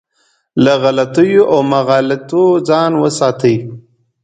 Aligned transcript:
له 0.63 0.73
غلطیو 0.83 1.43
او 1.51 1.59
مغالطو 1.73 2.43
ځان 2.69 2.91
وساتي. 3.01 3.55